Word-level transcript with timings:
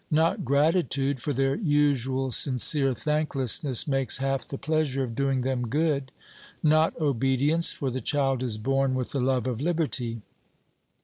Not 0.09 0.43
gratitude; 0.43 1.19
for 1.19 1.31
their 1.31 1.53
usual 1.53 2.31
sincere 2.31 2.95
thanklessness 2.95 3.87
makes 3.87 4.17
half 4.17 4.47
the 4.47 4.57
pleasure 4.57 5.03
of 5.03 5.13
doing 5.13 5.41
them 5.41 5.67
good. 5.67 6.11
Not 6.63 6.99
obedience; 6.99 7.71
for 7.71 7.91
the 7.91 8.01
child 8.01 8.41
is 8.41 8.57
born 8.57 8.95
with 8.95 9.11
the 9.11 9.21
love 9.21 9.45
of 9.45 9.61
liberty. 9.61 10.23